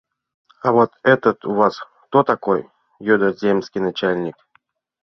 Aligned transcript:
—А 0.63 0.67
вот 0.71 0.91
этот 1.03 1.45
у 1.45 1.53
вас 1.53 1.75
кто 2.05 2.23
такой?— 2.23 2.61
йодо 3.07 3.29
земский 3.39 3.81
начальник. 3.81 4.35